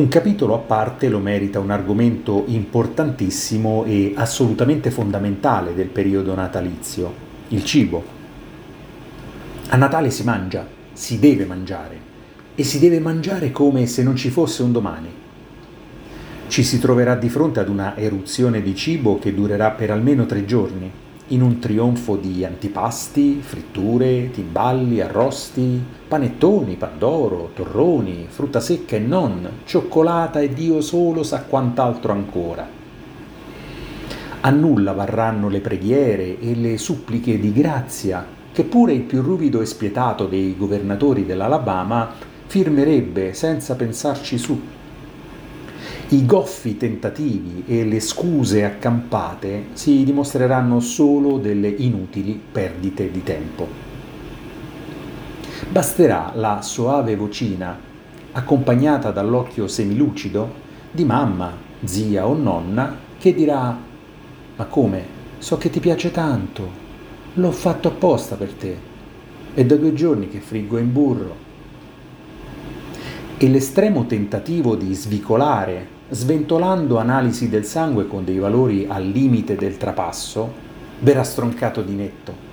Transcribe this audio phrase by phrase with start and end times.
[0.00, 7.12] Un capitolo a parte lo merita un argomento importantissimo e assolutamente fondamentale del periodo natalizio,
[7.48, 8.02] il cibo.
[9.68, 11.98] A Natale si mangia, si deve mangiare
[12.54, 15.08] e si deve mangiare come se non ci fosse un domani.
[16.48, 20.46] Ci si troverà di fronte ad una eruzione di cibo che durerà per almeno tre
[20.46, 20.90] giorni
[21.30, 29.48] in un trionfo di antipasti, fritture, timballi, arrosti, panettoni, pandoro, torroni, frutta secca e non,
[29.64, 32.68] cioccolata e Dio solo sa quant'altro ancora.
[34.40, 39.60] A nulla varranno le preghiere e le suppliche di grazia che pure il più ruvido
[39.60, 42.10] e spietato dei governatori dell'Alabama
[42.46, 44.60] firmerebbe senza pensarci su
[46.12, 53.68] i goffi tentativi e le scuse accampate si dimostreranno solo delle inutili perdite di tempo.
[55.68, 57.78] Basterà la soave vocina,
[58.32, 60.52] accompagnata dall'occhio semilucido,
[60.90, 61.52] di mamma,
[61.84, 63.78] zia o nonna, che dirà
[64.56, 65.18] Ma come?
[65.38, 66.68] So che ti piace tanto.
[67.34, 68.76] L'ho fatto apposta per te.
[69.54, 71.36] È da due giorni che friggo in burro.
[73.38, 79.76] E l'estremo tentativo di svicolare sventolando analisi del sangue con dei valori al limite del
[79.76, 80.52] trapasso,
[81.00, 82.48] verrà stroncato di netto.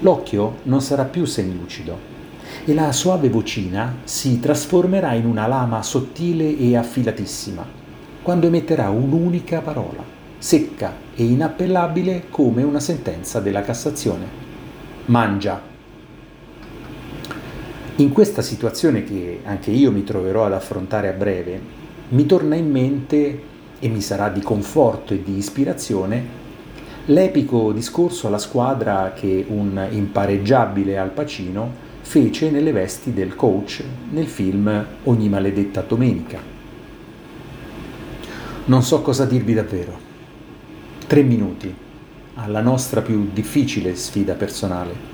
[0.00, 2.08] L'occhio non sarà più semilucido
[2.64, 7.64] e la soave vocina si trasformerà in una lama sottile e affilatissima,
[8.22, 10.02] quando emetterà un'unica parola,
[10.38, 14.48] secca e inappellabile come una sentenza della Cassazione.
[15.06, 15.68] Mangia.
[17.96, 21.78] In questa situazione che anche io mi troverò ad affrontare a breve,
[22.10, 23.42] mi torna in mente
[23.78, 26.38] e mi sarà di conforto e di ispirazione
[27.06, 34.26] l'epico discorso alla squadra che un impareggiabile Al Pacino fece nelle vesti del coach nel
[34.26, 36.40] film Ogni maledetta domenica.
[38.64, 39.98] Non so cosa dirvi davvero.
[41.06, 41.72] Tre minuti
[42.34, 45.08] alla nostra più difficile sfida personale.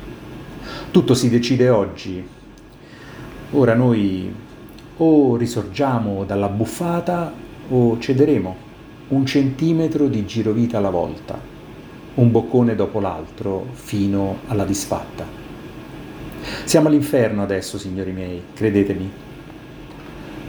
[0.91, 2.27] Tutto si decide oggi.
[3.53, 4.45] Ora noi
[4.99, 7.33] o risorgiamo dalla buffata
[7.69, 8.65] o cederemo
[9.09, 11.39] un centimetro di girovita alla volta,
[12.15, 15.25] un boccone dopo l'altro, fino alla disfatta.
[16.65, 19.11] Siamo all'inferno adesso, signori miei, credetemi.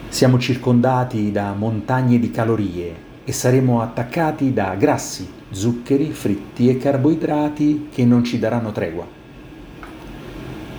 [0.09, 7.90] Siamo circondati da montagne di calorie e saremo attaccati da grassi, zuccheri, fritti e carboidrati
[7.91, 9.16] che non ci daranno tregua.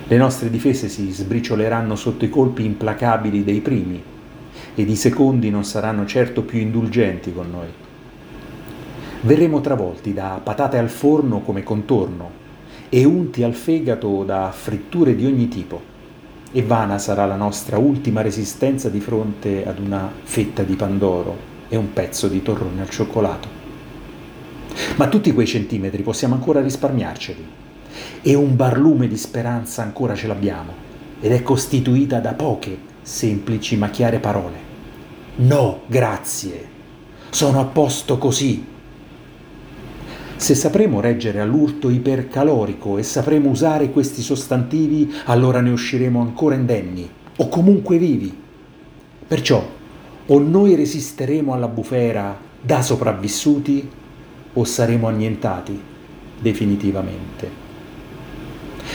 [0.09, 4.01] Le nostre difese si sbricioleranno sotto i colpi implacabili dei primi
[4.73, 7.67] ed i secondi non saranno certo più indulgenti con noi.
[9.21, 12.31] Verremo travolti da patate al forno come contorno
[12.89, 15.79] e unti al fegato da fritture di ogni tipo.
[16.51, 21.37] E vana sarà la nostra ultima resistenza di fronte ad una fetta di pandoro
[21.69, 23.47] e un pezzo di torrone al cioccolato.
[24.95, 27.67] Ma tutti quei centimetri possiamo ancora risparmiarceli
[28.21, 30.87] e un barlume di speranza ancora ce l'abbiamo
[31.21, 34.67] ed è costituita da poche semplici ma chiare parole.
[35.37, 36.67] No, grazie,
[37.29, 38.65] sono a posto così.
[40.35, 47.09] Se sapremo reggere all'urto ipercalorico e sapremo usare questi sostantivi, allora ne usciremo ancora indenni
[47.37, 48.33] o comunque vivi.
[49.27, 49.77] Perciò
[50.31, 53.89] o noi resisteremo alla bufera da sopravvissuti
[54.53, 55.79] o saremo annientati
[56.39, 57.68] definitivamente.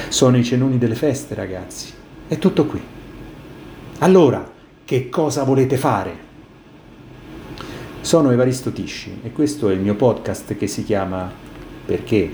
[0.09, 1.93] Sono i cenoni delle feste, ragazzi.
[2.27, 2.81] È tutto qui.
[3.99, 4.50] Allora,
[4.84, 6.16] che cosa volete fare?
[8.00, 11.31] Sono Evaristo Tisci e questo è il mio podcast che si chiama
[11.87, 12.31] Perché?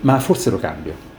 [0.00, 1.15] Ma forse lo cambio.